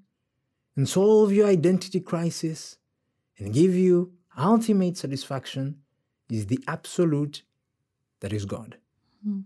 and 0.78 0.88
solve 0.88 1.32
your 1.32 1.48
identity 1.48 1.98
crisis 1.98 2.78
and 3.36 3.52
give 3.52 3.74
you 3.74 4.12
ultimate 4.38 4.96
satisfaction 4.96 5.76
is 6.30 6.46
the 6.46 6.60
absolute 6.68 7.42
that 8.20 8.32
is 8.32 8.44
God. 8.44 8.76
Hmm. 9.24 9.40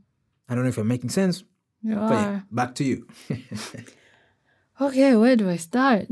I 0.46 0.54
don't 0.54 0.64
know 0.64 0.68
if 0.68 0.76
I'm 0.76 0.88
making 0.88 1.08
sense, 1.08 1.42
You 1.82 1.94
but 1.94 2.10
yeah, 2.12 2.28
are. 2.28 2.44
back 2.52 2.74
to 2.76 2.84
you. 2.84 3.06
Okay, 4.80 5.14
where 5.14 5.36
do 5.36 5.48
I 5.48 5.56
start? 5.58 6.08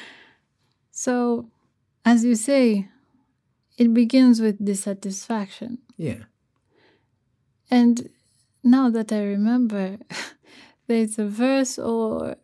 so, 0.90 1.48
as 2.04 2.24
you 2.24 2.34
say, 2.34 2.88
it 3.78 3.92
begins 3.94 4.40
with 4.40 4.64
dissatisfaction. 4.64 5.78
yeah. 5.96 6.24
And 7.70 8.08
now 8.62 8.90
that 8.90 9.12
I 9.12 9.22
remember, 9.22 9.98
there's 10.88 11.18
a 11.18 11.26
verse 11.26 11.78
or 11.78 12.36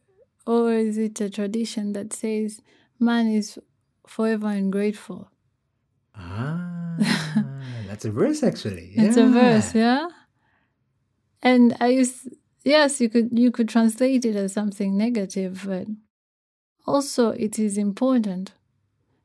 Or 0.50 0.72
is 0.72 0.98
it 0.98 1.20
a 1.20 1.30
tradition 1.30 1.92
that 1.92 2.12
says 2.12 2.60
man 2.98 3.28
is 3.28 3.56
forever 4.04 4.48
ungrateful? 4.48 5.30
Ah, 6.16 6.96
that's 7.86 8.04
a 8.04 8.10
verse 8.10 8.42
actually. 8.42 8.90
It's 8.96 9.16
a 9.16 9.28
verse, 9.28 9.72
yeah. 9.76 10.08
And 11.40 11.76
I 11.78 11.88
used 12.00 12.30
yes, 12.64 13.00
you 13.00 13.08
could 13.08 13.38
you 13.38 13.52
could 13.52 13.68
translate 13.68 14.24
it 14.24 14.34
as 14.34 14.52
something 14.52 14.96
negative, 14.96 15.62
but 15.64 15.86
also 16.84 17.30
it 17.30 17.56
is 17.60 17.78
important. 17.78 18.52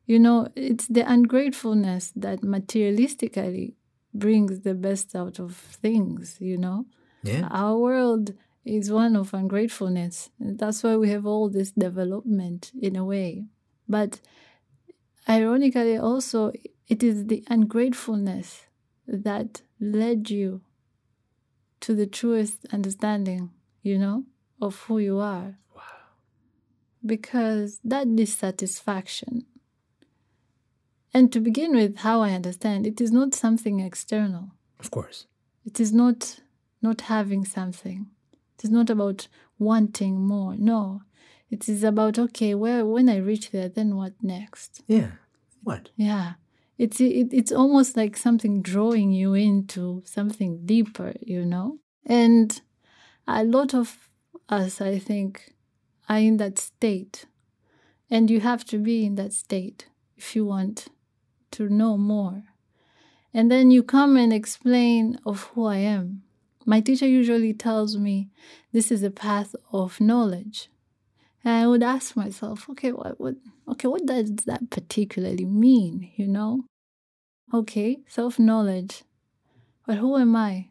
You 0.06 0.20
know, 0.20 0.46
it's 0.54 0.86
the 0.86 1.04
ungratefulness 1.16 2.12
that 2.14 2.42
materialistically 2.42 3.74
brings 4.14 4.60
the 4.60 4.74
best 4.74 5.16
out 5.16 5.40
of 5.40 5.56
things, 5.56 6.36
you 6.38 6.56
know. 6.56 6.86
Yeah. 7.24 7.48
Our 7.50 7.76
world 7.76 8.34
is 8.66 8.90
one 8.90 9.16
of 9.16 9.32
ungratefulness. 9.32 10.30
And 10.40 10.58
that's 10.58 10.82
why 10.82 10.96
we 10.96 11.10
have 11.10 11.26
all 11.26 11.48
this 11.48 11.70
development 11.70 12.72
in 12.80 12.96
a 12.96 13.04
way. 13.04 13.46
But 13.88 14.20
ironically, 15.28 15.96
also, 15.96 16.52
it 16.88 17.02
is 17.02 17.26
the 17.26 17.44
ungratefulness 17.48 18.66
that 19.06 19.62
led 19.80 20.30
you 20.30 20.62
to 21.80 21.94
the 21.94 22.06
truest 22.06 22.66
understanding, 22.72 23.50
you 23.82 23.98
know, 23.98 24.24
of 24.60 24.80
who 24.82 24.98
you 24.98 25.18
are. 25.18 25.58
Wow. 25.74 25.82
Because 27.04 27.78
that 27.84 28.16
dissatisfaction, 28.16 29.44
and 31.14 31.32
to 31.32 31.40
begin 31.40 31.74
with, 31.74 31.98
how 31.98 32.20
I 32.20 32.32
understand, 32.32 32.86
it 32.86 33.00
is 33.00 33.10
not 33.10 33.32
something 33.32 33.80
external. 33.80 34.50
Of 34.80 34.90
course. 34.90 35.26
It 35.64 35.80
is 35.80 35.92
not 35.92 36.40
not 36.82 37.02
having 37.02 37.44
something. 37.44 38.06
It 38.58 38.64
is 38.64 38.70
not 38.70 38.90
about 38.90 39.28
wanting 39.58 40.20
more. 40.20 40.54
No. 40.56 41.02
It 41.50 41.68
is 41.68 41.84
about 41.84 42.18
okay, 42.18 42.54
where 42.54 42.84
when 42.84 43.08
I 43.08 43.18
reach 43.18 43.50
there, 43.50 43.68
then 43.68 43.96
what 43.96 44.14
next? 44.22 44.82
Yeah. 44.86 45.12
What? 45.62 45.90
Yeah. 45.96 46.34
It's 46.78 47.00
it, 47.00 47.32
it's 47.32 47.52
almost 47.52 47.96
like 47.96 48.16
something 48.16 48.62
drawing 48.62 49.12
you 49.12 49.34
into 49.34 50.02
something 50.04 50.66
deeper, 50.66 51.14
you 51.20 51.44
know? 51.44 51.78
And 52.04 52.60
a 53.26 53.44
lot 53.44 53.74
of 53.74 54.10
us, 54.48 54.80
I 54.80 54.98
think, 54.98 55.54
are 56.08 56.18
in 56.18 56.36
that 56.38 56.58
state. 56.58 57.26
And 58.10 58.30
you 58.30 58.40
have 58.40 58.64
to 58.66 58.78
be 58.78 59.04
in 59.04 59.16
that 59.16 59.32
state 59.32 59.88
if 60.16 60.36
you 60.36 60.44
want 60.44 60.88
to 61.52 61.68
know 61.68 61.96
more. 61.96 62.44
And 63.34 63.50
then 63.50 63.70
you 63.70 63.82
come 63.82 64.16
and 64.16 64.32
explain 64.32 65.18
of 65.26 65.42
who 65.54 65.66
I 65.66 65.78
am. 65.78 66.22
My 66.66 66.80
teacher 66.80 67.06
usually 67.06 67.54
tells 67.54 67.96
me 67.96 68.28
this 68.72 68.90
is 68.90 69.02
a 69.04 69.10
path 69.10 69.54
of 69.72 70.00
knowledge. 70.00 70.68
And 71.44 71.54
I 71.54 71.66
would 71.68 71.82
ask 71.82 72.16
myself, 72.16 72.68
okay, 72.70 72.90
what, 72.90 73.20
what 73.20 73.36
okay, 73.70 73.86
what 73.86 74.04
does 74.04 74.30
that 74.46 74.68
particularly 74.70 75.44
mean, 75.44 76.10
you 76.16 76.26
know? 76.26 76.64
Okay, 77.54 77.98
self-knowledge. 78.08 79.04
But 79.86 79.98
who 79.98 80.16
am 80.16 80.34
I? 80.34 80.70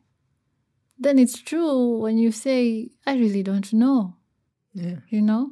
Then 0.99 1.17
it's 1.17 1.41
true 1.41 1.97
when 1.97 2.17
you 2.17 2.31
say, 2.31 2.89
I 3.07 3.15
really 3.15 3.43
don't 3.43 3.71
know, 3.73 4.15
Yeah. 4.73 4.97
you 5.07 5.21
know? 5.21 5.51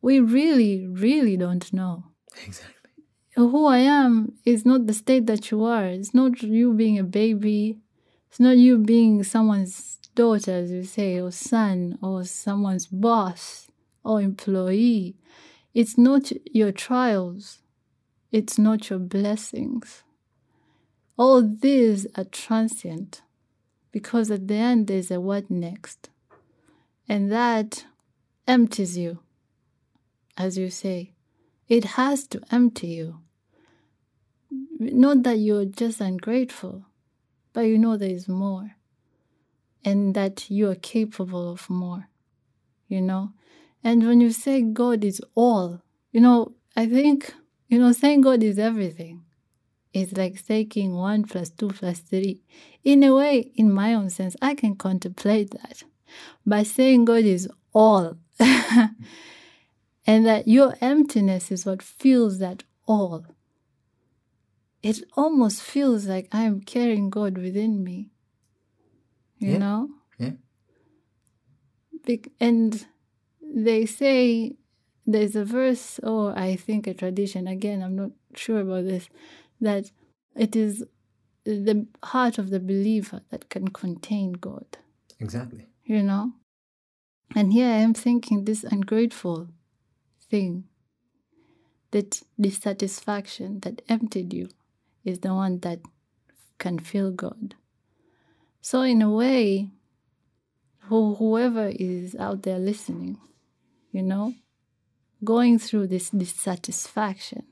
We 0.00 0.20
really, 0.20 0.86
really 0.86 1.36
don't 1.36 1.72
know 1.72 2.04
Exactly. 2.46 2.74
who 3.34 3.66
I 3.66 3.78
am 3.78 4.34
is 4.44 4.64
not 4.64 4.86
the 4.86 4.94
state 4.94 5.26
that 5.26 5.50
you 5.50 5.64
are. 5.64 5.86
It's 5.86 6.14
not 6.14 6.42
you 6.42 6.72
being 6.72 6.98
a 6.98 7.04
baby. 7.04 7.80
It's 8.28 8.40
not 8.40 8.56
you 8.56 8.78
being 8.78 9.22
someone's 9.22 9.98
daughter, 10.14 10.52
as 10.52 10.70
you 10.70 10.84
say, 10.84 11.20
or 11.20 11.30
son, 11.30 11.98
or 12.02 12.24
someone's 12.24 12.86
boss, 12.86 13.68
or 14.04 14.20
employee. 14.20 15.16
It's 15.74 15.98
not 15.98 16.32
your 16.52 16.72
trials. 16.72 17.58
It's 18.32 18.58
not 18.58 18.90
your 18.90 18.98
blessings. 18.98 20.02
All 21.18 21.42
these 21.42 22.06
are 22.16 22.24
transient 22.24 23.22
because 23.92 24.30
at 24.30 24.48
the 24.48 24.54
end 24.54 24.86
there's 24.88 25.10
a 25.10 25.20
what 25.20 25.50
next. 25.50 26.10
And 27.08 27.30
that 27.30 27.84
empties 28.46 28.98
you, 28.98 29.20
as 30.36 30.58
you 30.58 30.70
say. 30.70 31.12
It 31.68 31.84
has 31.84 32.26
to 32.28 32.40
empty 32.50 32.88
you. 32.88 33.20
Not 34.78 35.22
that 35.24 35.38
you're 35.38 35.64
just 35.64 36.00
ungrateful, 36.00 36.85
but 37.56 37.62
you 37.62 37.78
know 37.78 37.96
there 37.96 38.10
is 38.10 38.28
more. 38.28 38.72
And 39.82 40.14
that 40.14 40.50
you 40.50 40.68
are 40.70 40.74
capable 40.74 41.50
of 41.50 41.70
more. 41.70 42.10
You 42.86 43.00
know? 43.00 43.32
And 43.82 44.06
when 44.06 44.20
you 44.20 44.30
say 44.30 44.60
God 44.60 45.02
is 45.02 45.22
all, 45.34 45.80
you 46.12 46.20
know, 46.20 46.52
I 46.76 46.84
think, 46.86 47.32
you 47.68 47.78
know, 47.78 47.92
saying 47.92 48.20
God 48.20 48.42
is 48.42 48.58
everything 48.58 49.24
is 49.94 50.14
like 50.18 50.44
taking 50.44 50.96
one 50.96 51.24
plus 51.24 51.48
two 51.48 51.68
plus 51.68 52.00
three. 52.00 52.42
In 52.84 53.02
a 53.02 53.14
way, 53.14 53.50
in 53.54 53.72
my 53.72 53.94
own 53.94 54.10
sense, 54.10 54.36
I 54.42 54.54
can 54.54 54.76
contemplate 54.76 55.52
that. 55.52 55.82
By 56.44 56.62
saying 56.62 57.06
God 57.06 57.24
is 57.24 57.48
all, 57.72 58.18
and 58.38 60.26
that 60.26 60.46
your 60.46 60.74
emptiness 60.82 61.50
is 61.50 61.64
what 61.64 61.80
fills 61.80 62.38
that 62.38 62.64
all. 62.86 63.24
It 64.86 65.02
almost 65.16 65.62
feels 65.62 66.06
like 66.06 66.28
I'm 66.32 66.60
carrying 66.60 67.10
God 67.10 67.36
within 67.38 67.82
me. 67.82 68.10
You 69.38 69.52
Yeah. 69.52 69.58
know? 69.58 69.90
Yeah. 70.18 70.36
Bec- 72.06 72.32
and 72.40 72.86
they 73.42 73.86
say 73.86 74.56
there's 75.04 75.36
a 75.36 75.44
verse, 75.44 75.98
or 76.00 76.38
I 76.38 76.56
think 76.56 76.86
a 76.86 76.94
tradition, 76.94 77.46
again, 77.48 77.82
I'm 77.82 77.96
not 77.96 78.12
sure 78.34 78.60
about 78.60 78.84
this, 78.84 79.08
that 79.60 79.90
it 80.36 80.54
is 80.54 80.84
the 81.44 81.86
heart 82.04 82.38
of 82.38 82.50
the 82.50 82.60
believer 82.60 83.22
that 83.30 83.48
can 83.48 83.68
contain 83.68 84.32
God 84.32 84.66
Exactly. 85.20 85.66
you 85.84 86.02
know? 86.02 86.32
And 87.34 87.52
here 87.52 87.66
I 87.68 87.78
am 87.86 87.94
thinking 87.94 88.44
this 88.44 88.64
ungrateful 88.64 89.48
thing, 90.30 90.64
that 91.90 92.22
dissatisfaction 92.38 93.60
that 93.60 93.82
emptied 93.88 94.32
you 94.32 94.48
is 95.06 95.20
the 95.20 95.32
one 95.32 95.60
that 95.60 95.78
can 96.58 96.78
feel 96.78 97.10
God. 97.10 97.54
So, 98.60 98.82
in 98.82 99.00
a 99.00 99.10
way, 99.10 99.70
who, 100.88 101.14
whoever 101.14 101.68
is 101.68 102.16
out 102.16 102.42
there 102.42 102.58
listening, 102.58 103.18
you 103.92 104.02
know, 104.02 104.34
going 105.24 105.58
through 105.58 105.86
this 105.86 106.10
dissatisfaction, 106.10 107.44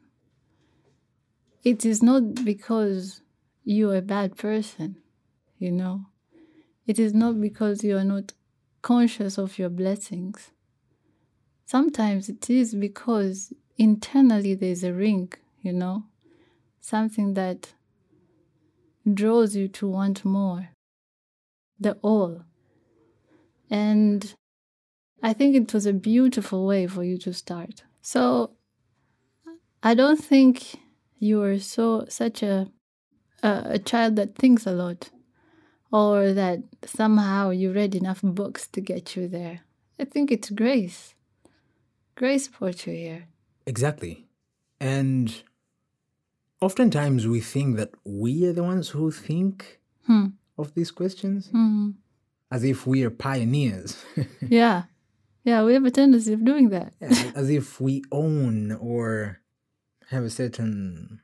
it 1.62 1.87
is 1.87 2.03
not 2.03 2.45
because 2.45 3.23
you're 3.62 3.97
a 3.97 4.03
bad 4.03 4.37
person, 4.37 4.97
you 5.59 5.71
know. 5.71 6.07
It 6.87 6.99
is 6.99 7.14
not 7.14 7.40
because 7.40 7.83
you 7.85 7.97
are 7.97 8.05
not 8.05 8.33
conscious 8.83 9.38
of 9.38 9.59
your 9.59 9.71
blessings. 9.71 10.51
Sometimes 11.64 12.29
it 12.29 12.51
is 12.51 12.75
because 12.75 13.53
internally 13.79 14.55
there's 14.55 14.85
a 14.85 14.93
ring, 14.93 15.33
you 15.62 15.73
know, 15.73 16.05
something 16.85 17.33
that 17.33 17.73
draws 19.11 19.57
you 19.57 19.68
to 19.68 19.88
want 19.88 20.23
more, 20.25 20.68
the 21.81 21.94
all. 22.03 22.42
And 23.70 24.35
I 25.23 25.33
think 25.33 25.57
it 25.57 25.73
was 25.73 25.87
a 25.87 25.94
beautiful 25.94 26.66
way 26.66 26.87
for 26.87 27.03
you 27.03 27.16
to 27.18 27.33
start. 27.33 27.85
So 28.03 28.51
I 29.83 29.94
don't 29.94 30.23
think 30.23 30.77
you 31.18 31.42
are 31.42 31.59
so 31.59 32.05
such 32.09 32.42
a 32.42 32.68
a, 33.42 33.62
a 33.77 33.79
child 33.79 34.16
that 34.16 34.37
thinks 34.37 34.66
a 34.66 34.73
lot 34.73 35.11
or 35.90 36.33
that 36.35 36.59
somehow 36.85 37.49
you 37.51 37.73
read 37.73 37.94
enough 37.94 38.20
books 38.23 38.66
to 38.68 38.81
get 38.83 39.16
you 39.16 39.27
there. 39.29 39.61
I 39.99 40.05
think 40.05 40.31
it's 40.31 40.51
grace. 40.51 41.14
Grace 42.14 42.49
brought 42.49 42.87
you 42.87 42.92
here. 42.92 43.29
Exactly. 43.66 44.27
And 44.81 45.42
oftentimes 46.64 47.27
we 47.27 47.40
think 47.40 47.77
that 47.77 47.90
we 48.05 48.46
are 48.46 48.53
the 48.53 48.62
ones 48.72 48.88
who 48.94 49.11
think 49.11 49.81
Hmm. 50.07 50.27
of 50.59 50.66
these 50.74 50.90
questions 51.00 51.48
Hmm. 51.53 51.90
as 52.50 52.62
if 52.64 52.87
we 52.87 53.05
are 53.05 53.11
pioneers, 53.29 53.90
Yeah. 54.61 54.85
Yeah, 55.44 55.62
we 55.66 55.74
have 55.74 55.85
a 55.85 55.90
tendency 55.90 56.33
of 56.33 56.42
doing 56.44 56.70
that. 56.70 56.94
Yeah, 57.00 57.33
as 57.35 57.50
if 57.50 57.66
we 57.81 58.03
own 58.11 58.72
or 58.72 59.40
have 60.11 60.24
a 60.24 60.31
certain 60.31 61.20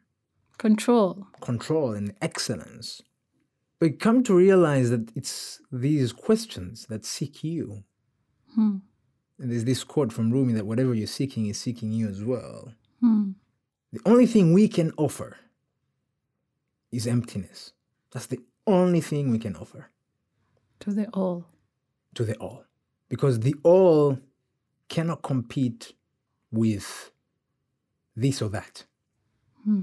Control. 0.58 1.26
control 1.40 1.92
and 1.98 2.12
excellence. 2.20 3.00
But 3.78 3.98
come 3.98 4.22
to 4.24 4.34
realize 4.46 4.90
that 4.90 5.10
it's 5.16 5.60
these 5.72 6.12
questions 6.12 6.84
that 6.90 7.06
seek 7.06 7.42
you. 7.42 7.84
Hmm. 8.54 8.76
And 9.38 9.50
there's 9.50 9.64
this 9.64 9.84
quote 9.84 10.12
from 10.12 10.30
Rumi 10.30 10.52
that 10.52 10.66
whatever 10.66 10.92
you're 10.94 11.06
seeking 11.20 11.46
is 11.46 11.58
seeking 11.58 11.90
you 11.92 12.06
as 12.08 12.22
well. 12.22 12.74
Hmm. 13.00 13.30
The 13.92 14.00
only 14.06 14.26
thing 14.26 14.52
we 14.52 14.68
can 14.68 14.92
offer 14.96 15.36
is 16.92 17.06
emptiness. 17.06 17.72
That's 18.12 18.26
the 18.26 18.40
only 18.66 19.00
thing 19.00 19.30
we 19.30 19.38
can 19.38 19.56
offer 19.56 19.90
To 20.80 20.92
the 20.92 21.06
all. 21.08 21.46
to 22.14 22.24
the 22.24 22.36
all. 22.36 22.64
Because 23.08 23.40
the 23.40 23.54
all 23.62 24.18
cannot 24.88 25.22
compete 25.22 25.94
with 26.50 27.10
this 28.16 28.42
or 28.42 28.48
that. 28.50 28.84
Hmm. 29.64 29.82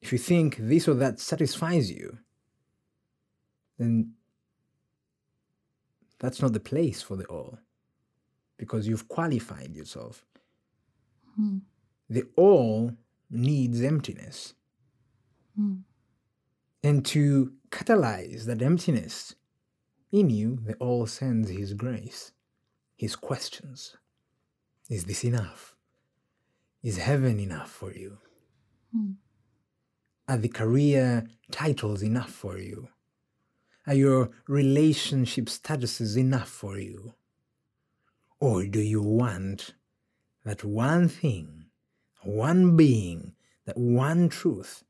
If 0.00 0.12
you 0.12 0.18
think 0.18 0.56
this 0.58 0.86
or 0.88 0.94
that 0.94 1.18
satisfies 1.20 1.90
you, 1.90 2.18
then 3.78 4.12
that's 6.18 6.40
not 6.42 6.52
the 6.52 6.60
place 6.60 7.00
for 7.02 7.16
the 7.16 7.26
all 7.26 7.58
because 8.56 8.88
you've 8.88 9.08
qualified 9.08 9.74
yourself. 9.74 10.24
Hmm. 11.36 11.58
The 12.10 12.24
all 12.36 12.92
needs 13.30 13.80
emptiness. 13.82 14.54
Hmm. 15.56 15.76
And 16.82 17.04
to 17.06 17.52
catalyze 17.70 18.44
that 18.46 18.62
emptiness 18.62 19.34
in 20.12 20.30
you, 20.30 20.58
the 20.64 20.74
all 20.74 21.06
sends 21.06 21.50
his 21.50 21.74
grace, 21.74 22.32
his 22.96 23.16
questions. 23.16 23.96
Is 24.88 25.04
this 25.04 25.24
enough? 25.24 25.76
Is 26.82 26.98
heaven 26.98 27.38
enough 27.38 27.70
for 27.70 27.92
you? 27.92 28.18
Hmm. 28.94 29.12
Are 30.28 30.38
the 30.38 30.48
career 30.48 31.26
titles 31.50 32.02
enough 32.02 32.30
for 32.30 32.58
you? 32.58 32.88
Are 33.86 33.94
your 33.94 34.30
relationship 34.46 35.46
statuses 35.46 36.16
enough 36.18 36.48
for 36.48 36.78
you? 36.78 37.14
Or 38.38 38.66
do 38.66 38.80
you 38.80 39.02
want 39.02 39.74
that 40.44 40.62
one 40.62 41.08
thing, 41.08 41.64
one 42.28 42.76
being, 42.76 43.32
that 43.64 43.78
one 43.78 44.28
truth 44.28 44.84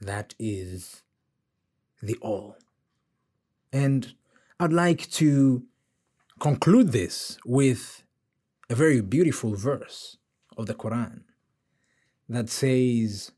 that 0.00 0.34
is 0.38 1.02
the 2.00 2.16
all? 2.22 2.56
And 3.72 4.14
I'd 4.60 4.72
like 4.72 5.10
to 5.12 5.64
conclude 6.38 6.92
this 6.92 7.38
with 7.44 8.04
a 8.70 8.76
very 8.76 9.00
beautiful 9.00 9.56
verse 9.56 10.16
of 10.56 10.66
the 10.66 10.74
Quran 10.74 11.22
that 12.28 12.48
says, 12.48 13.32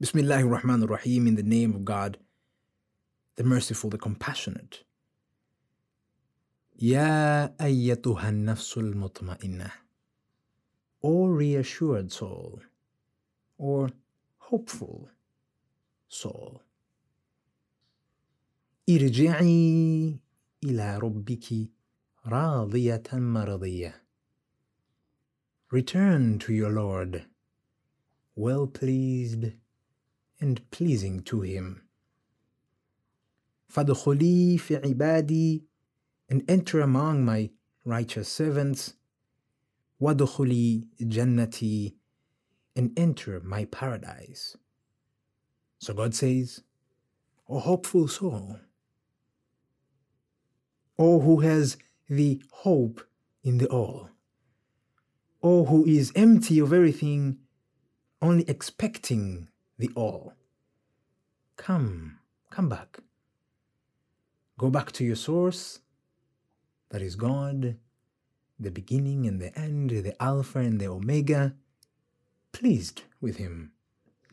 Bismillahir 0.00 0.60
Rahmanir 0.60 0.88
Rahim, 0.88 1.26
in 1.26 1.34
the 1.34 1.42
name 1.42 1.74
of 1.74 1.84
God, 1.84 2.18
the 3.36 3.44
merciful, 3.44 3.90
the 3.90 3.98
compassionate. 3.98 4.84
Ya 6.76 7.48
ayyatuha 7.58 8.30
nafsul 8.30 8.94
mutma'innah 8.94 9.72
O 11.03 11.27
reassured 11.27 12.11
soul, 12.11 12.61
or 13.57 13.89
hopeful 14.37 15.09
soul. 16.07 16.61
ارجعي 18.89 20.19
إلى 20.63 20.97
ربك 20.97 21.69
راضية 22.25 23.03
مرضية. 23.13 23.93
Return 25.71 26.39
to 26.39 26.53
your 26.53 26.71
Lord, 26.71 27.25
well 28.35 28.67
pleased 28.67 29.51
and 30.39 30.71
pleasing 30.71 31.21
to 31.23 31.41
him. 31.41 31.81
فادخلي 33.67 34.57
في 34.57 34.75
عبادي 34.75 35.63
and 36.29 36.43
enter 36.49 36.79
among 36.79 37.25
my 37.25 37.49
righteous 37.85 38.29
servants. 38.29 38.93
وادخلي 40.01 40.87
جنتي 41.01 41.95
and 42.77 42.91
enter 42.95 43.39
my 43.39 43.65
paradise. 43.65 44.55
So 45.79 45.95
God 45.95 46.13
says, 46.13 46.61
O 47.49 47.57
hopeful 47.59 48.07
soul, 48.07 48.59
O 50.99 51.19
who 51.19 51.39
has 51.39 51.77
the 52.07 52.39
hope 52.51 53.01
in 53.43 53.57
the 53.57 53.67
all, 53.67 54.09
O 55.41 55.65
who 55.65 55.85
is 55.85 56.11
empty 56.15 56.59
of 56.59 56.71
everything, 56.71 57.39
only 58.21 58.47
expecting 58.47 59.49
the 59.79 59.89
all. 59.95 60.33
Come, 61.55 62.19
come 62.51 62.69
back. 62.69 62.99
Go 64.59 64.69
back 64.69 64.91
to 64.93 65.03
your 65.03 65.15
source, 65.15 65.79
that 66.89 67.01
is 67.01 67.15
God, 67.15 67.77
the 68.58 68.70
beginning 68.70 69.26
and 69.26 69.40
the 69.40 69.56
end, 69.58 69.90
the 69.90 70.20
Alpha 70.22 70.58
and 70.58 70.80
the 70.80 70.86
Omega, 70.88 71.54
pleased 72.52 73.02
with 73.20 73.36
Him. 73.36 73.72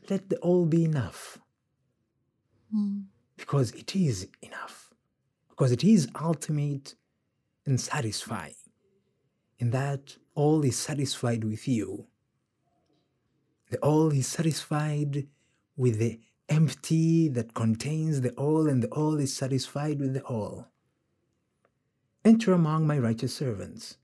Let 0.10 0.30
the 0.30 0.38
all 0.38 0.66
be 0.66 0.84
enough. 0.86 1.40
Hmm. 2.72 3.02
Because 3.38 3.72
it 3.72 3.96
is 3.96 4.28
enough. 4.42 4.94
Because 5.50 5.72
it 5.72 5.84
is 5.84 6.08
ultimate 6.20 6.96
and 7.66 7.80
satisfying. 7.80 8.56
In 9.58 9.72
that 9.72 10.18
all 10.36 10.64
is 10.64 10.78
satisfied 10.78 11.44
with 11.44 11.68
you. 11.68 12.08
The 13.70 13.78
all 13.80 14.10
is 14.12 14.28
satisfied 14.28 15.28
with 15.78 16.00
the 16.00 16.20
empty 16.48 17.28
that 17.30 17.54
contains 17.54 18.22
the 18.22 18.32
all, 18.32 18.68
and 18.68 18.82
the 18.82 18.88
all 18.88 19.18
is 19.20 19.36
satisfied 19.36 20.00
with 20.00 20.14
the 20.14 20.24
all. 20.24 20.68
Enter 22.26 22.52
among 22.54 22.88
my 22.88 22.98
righteous 22.98 23.36
servants. 23.36 23.98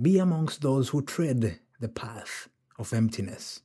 Be 0.00 0.18
amongst 0.18 0.60
those 0.60 0.88
who 0.88 1.02
tread 1.02 1.60
the 1.80 1.88
path 1.88 2.48
of 2.78 2.92
emptiness, 2.92 3.60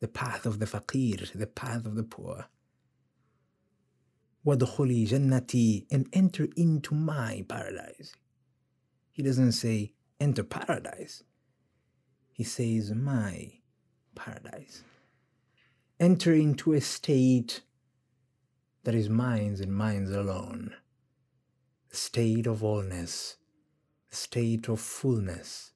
the 0.00 0.08
path 0.08 0.46
of 0.46 0.58
the 0.58 0.66
faqir, 0.66 1.32
the 1.32 1.46
path 1.46 1.84
of 1.86 1.94
the 1.94 2.02
poor. 2.02 2.46
وَدْخُلِي 4.46 5.08
جَنَّتِي 5.08 5.86
and 5.90 6.08
enter 6.12 6.48
into 6.56 6.94
my 6.94 7.44
paradise. 7.48 8.14
He 9.12 9.22
doesn't 9.22 9.52
say 9.52 9.94
enter 10.20 10.42
paradise. 10.42 11.24
He 12.32 12.44
says 12.44 12.92
my 12.92 13.52
paradise. 14.14 14.84
Enter 16.00 16.32
into 16.32 16.72
a 16.72 16.80
state 16.80 17.62
that 18.84 18.94
is 18.94 19.10
minds 19.10 19.60
and 19.60 19.74
minds 19.74 20.12
alone. 20.12 20.72
The 21.90 21.96
state 21.96 22.46
of 22.46 22.60
allness, 22.60 23.34
the 24.13 24.17
state 24.17 24.69
of 24.69 24.79
fullness, 24.79 25.71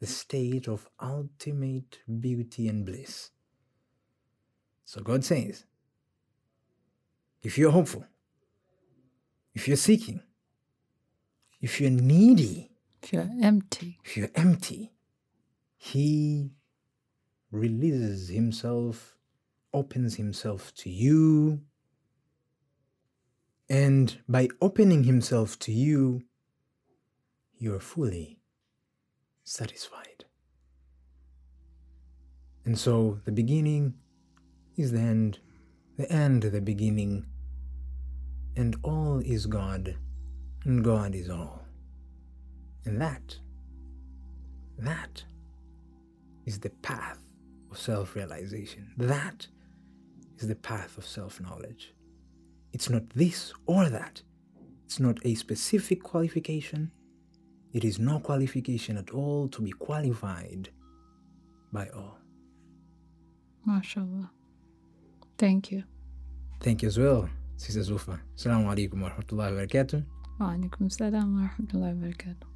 the 0.00 0.08
state 0.08 0.66
of 0.66 0.88
ultimate 1.00 2.00
beauty 2.20 2.66
and 2.66 2.84
bliss. 2.84 3.30
So 4.84 5.00
God 5.02 5.24
says, 5.24 5.64
if 7.44 7.56
you're 7.56 7.70
hopeful, 7.70 8.04
if 9.54 9.68
you're 9.68 9.76
seeking, 9.76 10.20
if 11.60 11.80
you're 11.80 11.92
needy, 11.92 12.72
If 13.04 13.12
you're 13.12 13.30
empty, 13.42 13.98
if 14.02 14.16
you're 14.16 14.30
empty, 14.34 14.92
He 15.76 16.50
releases 17.52 18.30
Himself, 18.30 19.16
opens 19.74 20.16
Himself 20.16 20.74
to 20.76 20.88
you, 20.90 21.60
and 23.68 24.18
by 24.26 24.48
opening 24.60 25.04
Himself 25.04 25.58
to 25.60 25.72
you, 25.72 26.22
you're 27.58 27.80
fully 27.80 28.40
satisfied. 29.44 30.24
And 32.64 32.78
so 32.78 33.20
the 33.24 33.32
beginning 33.32 33.94
is 34.76 34.92
the 34.92 35.00
end, 35.00 35.38
the 35.96 36.10
end 36.10 36.42
the 36.42 36.60
beginning, 36.60 37.26
and 38.56 38.76
all 38.82 39.20
is 39.20 39.46
God, 39.46 39.96
and 40.64 40.82
God 40.82 41.14
is 41.14 41.28
all. 41.28 41.62
And 42.84 43.00
that, 43.00 43.38
that 44.78 45.24
is 46.46 46.60
the 46.60 46.70
path 46.70 47.18
of 47.70 47.78
self 47.78 48.14
realization. 48.14 48.92
That 48.96 49.46
is 50.38 50.48
the 50.48 50.56
path 50.56 50.96
of 50.98 51.06
self 51.06 51.40
knowledge. 51.40 51.92
It's 52.72 52.90
not 52.90 53.10
this 53.10 53.52
or 53.66 53.88
that. 53.88 54.22
It's 54.84 55.00
not 55.00 55.18
a 55.24 55.34
specific 55.34 56.02
qualification. 56.02 56.90
It 57.74 57.84
is 57.84 57.98
no 57.98 58.20
qualification 58.20 58.96
at 58.96 59.10
all 59.10 59.48
to 59.48 59.60
be 59.60 59.72
qualified 59.72 60.70
by 61.72 61.88
all. 61.88 62.18
mashallah. 63.66 64.30
Thank 65.36 65.72
you. 65.72 65.82
Thank 66.60 66.82
you 66.82 66.88
as 66.88 66.98
well, 66.98 67.28
Sister 67.56 67.80
Zulfa. 67.80 68.20
Assalamu 68.36 68.66
alaikum 68.72 69.02
wa 69.02 69.10
rahmatullahi 69.10 69.50
wa 69.56 69.60
barakatuh. 69.66 70.04
Wa 70.38 70.46
alaikum 70.54 70.90
salam 70.92 71.34
wa 71.34 71.48
rahmatullahi 71.48 71.94
wa 72.00 72.06
barakatuh. 72.06 72.53